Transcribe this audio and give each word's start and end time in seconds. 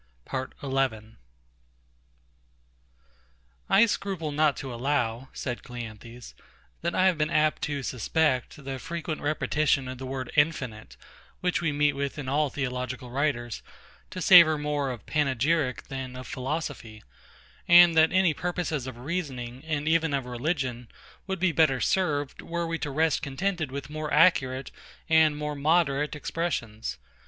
PART 0.25 0.53
11 0.63 1.17
I 3.69 3.85
scruple 3.85 4.31
not 4.31 4.57
to 4.57 4.73
allow, 4.73 5.29
said 5.31 5.61
CLEANTHES, 5.61 6.33
that 6.81 6.95
I 6.95 7.05
have 7.05 7.19
been 7.19 7.29
apt 7.29 7.61
to 7.61 7.83
suspect 7.83 8.65
the 8.65 8.79
frequent 8.79 9.21
repetition 9.21 9.87
of 9.87 9.99
the 9.99 10.07
word 10.07 10.31
infinite, 10.35 10.97
which 11.41 11.61
we 11.61 11.71
meet 11.71 11.93
with 11.93 12.17
in 12.17 12.27
all 12.27 12.49
theological 12.49 13.11
writers, 13.11 13.61
to 14.09 14.23
savour 14.23 14.57
more 14.57 14.89
of 14.89 15.05
panegyric 15.05 15.83
than 15.87 16.15
of 16.15 16.25
philosophy; 16.25 17.03
and 17.67 17.95
that 17.95 18.11
any 18.11 18.33
purposes 18.33 18.87
of 18.87 18.97
reasoning, 18.97 19.63
and 19.65 19.87
even 19.87 20.15
of 20.15 20.25
religion, 20.25 20.87
would 21.27 21.37
be 21.39 21.51
better 21.51 21.79
served, 21.79 22.41
were 22.41 22.65
we 22.65 22.79
to 22.79 22.89
rest 22.89 23.21
contented 23.21 23.71
with 23.71 23.87
more 23.91 24.11
accurate 24.11 24.71
and 25.07 25.37
more 25.37 25.53
moderate 25.53 26.15
expressions. 26.15 26.97